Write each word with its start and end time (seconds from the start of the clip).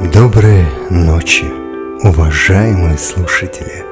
Доброй 0.00 0.66
ночи, 0.88 1.44
уважаемые 2.02 2.96
слушатели! 2.96 3.84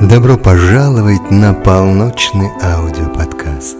Добро 0.00 0.38
пожаловать 0.38 1.30
на 1.30 1.52
полночный 1.52 2.48
аудиоподкаст, 2.62 3.76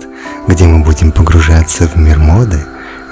где 0.47 0.65
мы 0.65 0.85
будем 0.85 1.11
погружаться 1.11 1.89
в 1.89 1.97
мир 1.97 2.19
моды 2.19 2.61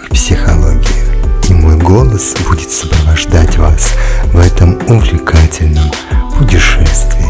и 0.04 0.12
психологии. 0.12 1.48
И 1.48 1.54
мой 1.54 1.78
голос 1.78 2.36
будет 2.46 2.70
сопровождать 2.70 3.56
вас 3.56 3.94
в 4.34 4.38
этом 4.38 4.74
увлекательном 4.86 5.90
путешествии. 6.38 7.24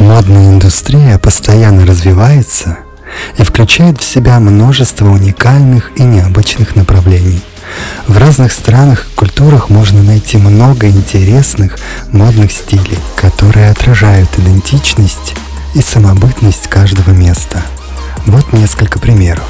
Модная 0.00 0.50
индустрия 0.50 1.16
постоянно 1.20 1.86
развивается 1.86 2.78
и 3.38 3.42
включает 3.42 3.98
в 3.98 4.04
себя 4.04 4.38
множество 4.40 5.06
уникальных 5.06 5.90
и 5.96 6.02
необычных 6.02 6.76
направлений. 6.76 7.42
В 8.06 8.16
разных 8.18 8.52
странах 8.52 9.06
и 9.06 9.16
культурах 9.16 9.70
можно 9.70 10.02
найти 10.02 10.36
много 10.38 10.88
интересных 10.88 11.76
модных 12.12 12.52
стилей, 12.52 12.98
которые 13.16 13.70
отражают 13.70 14.30
идентичность 14.38 15.34
и 15.74 15.82
самобытность 15.82 16.68
каждого 16.68 17.10
места. 17.10 17.62
Вот 18.26 18.52
несколько 18.52 18.98
примеров. 18.98 19.44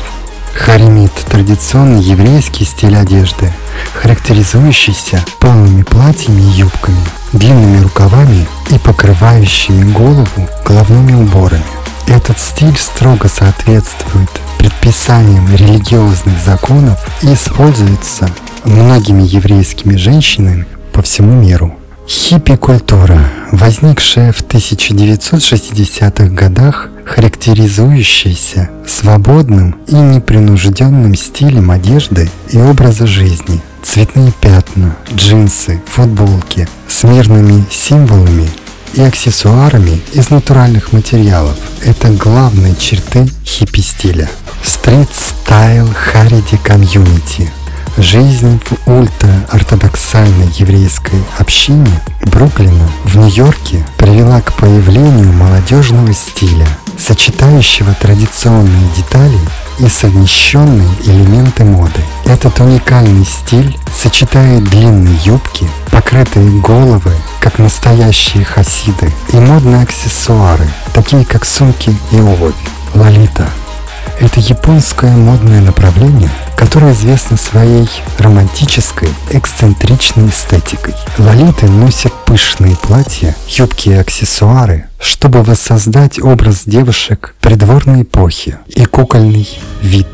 Харимит– 0.54 1.12
традиционный 1.30 2.02
еврейский 2.02 2.64
стиль 2.64 2.96
одежды, 2.96 3.52
характеризующийся 3.94 5.22
полными 5.38 5.82
платьями 5.82 6.40
и 6.40 6.60
юбками, 6.60 7.04
длинными 7.32 7.82
рукавами 7.82 8.46
и 8.70 8.78
покрывающими 8.78 9.92
голову 9.92 10.48
головными 10.64 11.12
уборами. 11.12 11.62
Этот 12.06 12.38
стиль 12.38 12.76
строго 12.78 13.28
соответствует 13.28 14.30
предписаниям 14.58 15.52
религиозных 15.54 16.38
законов 16.44 16.98
и 17.22 17.32
используется 17.34 18.28
многими 18.64 19.22
еврейскими 19.22 19.96
женщинами 19.96 20.66
по 20.92 21.02
всему 21.02 21.32
миру. 21.32 21.76
Хиппи-культура, 22.08 23.18
возникшая 23.50 24.32
в 24.32 24.42
1960-х 24.42 26.28
годах, 26.28 26.88
характеризующаяся 27.04 28.70
свободным 28.86 29.76
и 29.88 29.94
непринужденным 29.96 31.16
стилем 31.16 31.72
одежды 31.72 32.30
и 32.50 32.58
образа 32.58 33.06
жизни. 33.06 33.60
Цветные 33.82 34.32
пятна, 34.40 34.96
джинсы, 35.14 35.82
футболки 35.86 36.68
с 36.88 37.02
мирными 37.02 37.64
символами 37.70 38.48
и 38.96 39.02
аксессуарами 39.02 40.00
из 40.12 40.30
натуральных 40.30 40.92
материалов. 40.92 41.56
Это 41.84 42.08
главные 42.08 42.74
черты 42.76 43.28
хиппи-стиля. 43.44 44.28
Street 44.62 45.31
style 45.31 45.88
Haredi 45.94 46.56
community. 46.56 47.52
Жизнь 47.98 48.60
в 48.64 48.90
ультра-ортодоксальной 48.90 50.48
еврейской 50.58 51.22
общине 51.38 52.00
Бруклина 52.24 52.90
в 53.04 53.16
Нью-Йорке 53.16 53.86
привела 53.96 54.40
к 54.42 54.52
появлению 54.54 55.32
молодежного 55.32 56.12
стиля, 56.12 56.66
сочетающего 56.98 57.94
традиционные 57.94 58.90
детали 58.96 59.38
и 59.78 59.88
современные 59.88 60.88
элементы 61.04 61.64
моды. 61.64 62.02
Этот 62.24 62.60
уникальный 62.60 63.24
стиль 63.24 63.76
сочетает 63.94 64.64
длинные 64.64 65.16
юбки, 65.24 65.66
покрытые 65.90 66.60
головы, 66.60 67.12
как 67.40 67.58
настоящие 67.58 68.44
хасиды, 68.44 69.12
и 69.32 69.36
модные 69.36 69.82
аксессуары, 69.82 70.68
такие 70.94 71.24
как 71.24 71.44
сумки 71.44 71.94
и 72.12 72.20
обувь. 72.20 72.54
Лолита– 72.94 73.48
это 74.20 74.40
японское 74.40 75.14
модное 75.14 75.60
направление, 75.60 76.30
которое 76.56 76.92
известно 76.92 77.36
своей 77.36 77.88
романтической, 78.18 79.10
эксцентричной 79.30 80.28
эстетикой. 80.28 80.94
Лолиты 81.18 81.66
носят 81.66 82.12
пышные 82.24 82.76
платья, 82.76 83.34
юбки 83.48 83.90
и 83.90 83.94
аксессуары, 83.94 84.86
чтобы 84.98 85.42
воссоздать 85.42 86.18
образ 86.18 86.62
девушек 86.64 87.34
придворной 87.40 88.02
эпохи 88.02 88.56
и 88.68 88.86
кукольный 88.86 89.48
вид. 89.82 90.08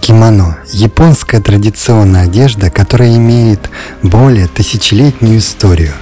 Кимоно– 0.00 0.58
японская 0.72 1.40
традиционная 1.40 2.24
одежда, 2.24 2.70
которая 2.70 3.16
имеет 3.16 3.70
более 4.02 4.48
тысячелетнюю 4.48 5.38
историю. 5.38 5.92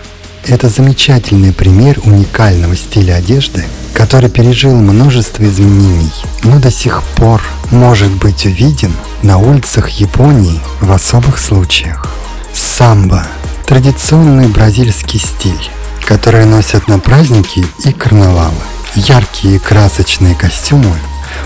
Это 0.47 0.69
замечательный 0.69 1.53
пример 1.53 2.01
уникального 2.05 2.75
стиля 2.75 3.15
одежды, 3.15 3.65
который 3.95 4.31
пережил 4.31 4.75
множество 4.75 5.45
изменений, 5.45 6.13
но 6.43 6.59
до 6.59 6.71
сих 6.71 7.03
пор 7.17 7.43
может 7.71 8.11
быть 8.11 8.47
увиден 8.47 8.93
на 9.23 9.39
улицах 9.39 9.91
Японии 9.91 10.61
в 10.81 10.91
особых 10.93 11.39
случаях. 11.39 12.09
Самбо– 12.55 13.27
традиционный 13.67 14.49
бразильский 14.49 15.21
стиль, 15.21 15.71
который 16.07 16.47
носят 16.47 16.89
на 16.89 16.99
праздники 16.99 17.65
и 17.85 17.93
карнавалы. 17.93 18.55
Яркие 18.95 19.61
красочные 19.61 20.35
костюмы, 20.35 20.97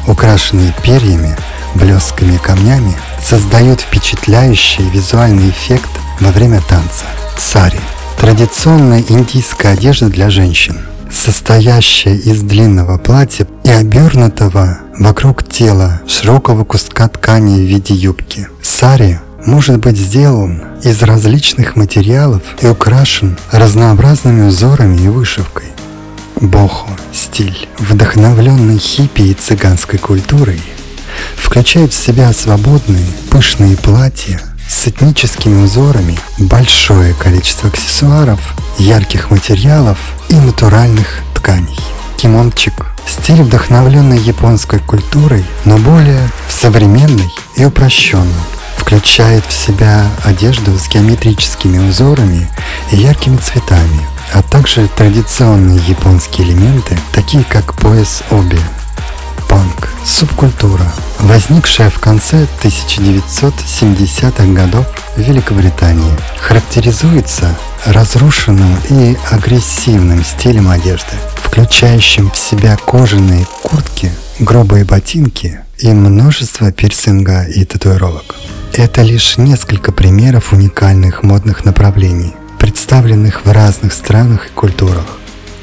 украшенные 0.07 0.75
перьями, 0.83 1.37
блесками 1.75 2.37
и 2.37 2.39
камнями, 2.39 2.97
создают 3.21 3.81
впечатляющий 3.81 4.89
визуальный 4.89 5.51
эффект 5.51 5.91
во 6.21 6.31
время 6.31 6.63
танца. 6.63 7.05
Сари– 7.37 7.81
традиционная 8.25 9.05
индийская 9.07 9.75
одежда 9.75 10.09
для 10.09 10.31
женщин, 10.31 10.79
состоящая 11.13 12.17
из 12.17 12.41
длинного 12.41 12.97
платья 12.97 13.47
и 13.65 13.69
обернутого 13.69 14.79
вокруг 14.99 15.47
тела 15.47 16.01
широкого 16.07 16.65
куска 16.65 17.07
ткани 17.09 17.61
в 17.61 17.69
виде 17.69 17.93
юбки. 17.93 18.49
Сари 18.63 19.21
может 19.45 19.77
быть 19.77 19.99
сделан 19.99 20.63
из 20.83 21.03
различных 21.03 21.77
материалов 21.77 22.41
и 22.63 22.67
украшен 22.67 23.37
разнообразными 23.53 24.47
узорами 24.47 25.03
и 25.03 25.09
вышивкой. 25.09 25.67
Бохо– 26.41 26.89
стиль, 27.13 27.69
вдохновленный 27.79 28.79
хиппи 28.79 29.21
и 29.21 29.35
цыганской 29.35 29.99
культурой, 29.99 30.63
включает 31.37 31.93
в 31.93 32.03
себя 32.03 32.33
свободные, 32.33 33.05
пышные 33.29 33.77
платья 33.77 34.41
с 34.75 34.89
этническими 34.89 35.63
узорами, 35.63 36.19
большое 36.39 37.15
количество 37.15 37.69
аксессуаров, 37.69 38.41
ярких 38.79 39.31
материалов 39.31 39.99
и 40.29 40.35
натуральных 40.35 41.21
тканей. 41.35 41.79
Кимончик– 42.17 42.87
стиль, 43.07 43.43
вдохновленный 43.43 44.19
японской 44.19 44.81
культурой, 44.81 45.45
но 45.65 45.79
более 45.79 46.29
современный 46.49 47.31
и 47.57 47.65
упрощенный 47.65 48.33
включает 48.77 49.47
в 49.47 49.53
себя 49.53 50.07
одежду 50.25 50.77
с 50.77 50.89
геометрическими 50.89 51.79
узорами 51.89 52.51
и 52.91 52.97
яркими 52.97 53.37
цветами, 53.37 54.01
а 54.33 54.43
также 54.43 54.89
традиционные 54.89 55.79
японские 55.87 56.49
элементы, 56.49 56.99
такие 57.15 57.45
как 57.45 57.75
пояс 57.75 58.25
оби. 58.31 58.59
Панк– 59.55 59.89
субкультура, 60.05 60.93
возникшая 61.21 61.89
в 61.89 62.01
конце 62.01 62.49
1970-х 62.61 64.47
годов 64.47 64.85
в 65.15 65.21
Великобритании, 65.21 66.11
характеризуется 66.41 67.57
разрушенным 67.87 68.77
и 68.91 69.17
агрессивным 69.31 70.25
стилем 70.25 70.69
одежды, 70.69 71.13
включающим 71.37 72.33
в 72.33 72.37
себя 72.37 72.77
кожаные 72.77 73.47
куртки, 73.63 74.11
грубые 74.41 74.85
ботинки 74.85 75.61
и 75.79 75.93
множество 75.93 76.73
пирсинга 76.73 77.45
и 77.45 77.65
татуировок. 77.65 78.35
Это 78.73 79.03
лишь 79.03 79.39
несколько 79.39 79.93
примеров 79.93 80.53
уникальных 80.53 81.23
модных 81.23 81.65
направлений, 81.65 82.35
представленных 82.59 83.47
в 83.47 83.53
разных 83.53 83.93
странах 83.93 84.49
и 84.49 84.51
культурах. 84.51 85.21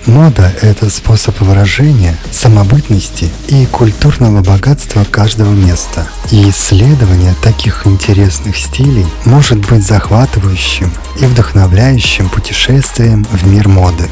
Мода– 0.07 0.51
это 0.61 0.89
способ 0.89 1.39
выражения 1.41 2.17
самобытности 2.31 3.29
и 3.49 3.67
культурного 3.67 4.41
богатства 4.41 5.03
каждого 5.03 5.51
места. 5.51 6.07
И 6.31 6.49
исследование 6.49 7.35
таких 7.43 7.85
интересных 7.85 8.57
стилей 8.57 9.05
может 9.25 9.59
быть 9.69 9.85
захватывающим 9.85 10.91
и 11.19 11.25
вдохновляющим 11.25 12.29
путешествием 12.29 13.25
в 13.31 13.45
мир 13.47 13.67
моды. 13.67 14.09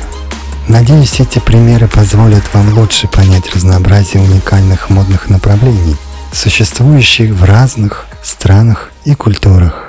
Надеюсь, 0.68 1.20
эти 1.20 1.40
примеры 1.40 1.88
позволят 1.88 2.44
вам 2.54 2.78
лучше 2.78 3.08
понять 3.08 3.54
разнообразие 3.56 4.22
уникальных 4.22 4.92
модных 4.92 5.28
направлений, 5.28 5.96
существующих 6.32 7.32
в 7.32 7.44
разных 7.44 8.06
странах 8.22 8.92
и 9.06 9.16
культурах. 9.16 9.89